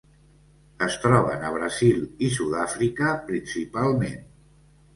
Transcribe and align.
Es 0.85 0.95
troben 1.03 1.45
a 1.49 1.51
Brasil 1.59 2.01
i 2.29 2.31
Sud-àfrica, 2.39 3.13
principalment. 3.31 4.21